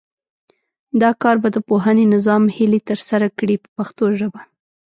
[1.01, 4.41] دا کار به د پوهنې نظام هیلې ترسره کړي په پښتو ژبه.